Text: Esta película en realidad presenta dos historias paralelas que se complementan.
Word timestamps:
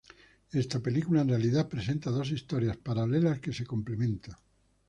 Esta 0.51 0.79
película 0.79 1.21
en 1.21 1.29
realidad 1.29 1.69
presenta 1.69 2.09
dos 2.09 2.31
historias 2.31 2.75
paralelas 2.75 3.39
que 3.39 3.53
se 3.53 3.67
complementan. 3.67 4.35